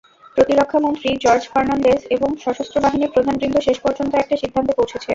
প্রতিরক্ষামন্ত্রী 0.37 1.09
জর্জ 1.23 1.43
ফার্নান্দেজ, 1.51 1.99
এবং 2.15 2.29
সশস্ত্রবাহিনীর 2.43 3.13
প্রধানবৃন্দ 3.15 3.55
শেষ 3.59 3.77
পর্যন্ত 3.79 4.11
একটা 4.15 4.35
সিদ্ধান্তে 4.37 4.73
পৌঁছেছে। 4.77 5.09